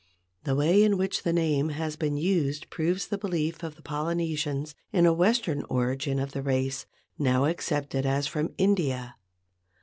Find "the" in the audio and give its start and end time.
0.45-0.55, 1.21-1.31, 3.05-3.19, 3.75-3.83, 6.31-6.41